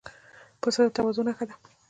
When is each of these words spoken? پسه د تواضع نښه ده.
پسه 0.61 0.81
د 0.85 0.87
تواضع 0.95 1.23
نښه 1.27 1.45
ده. 1.49 1.55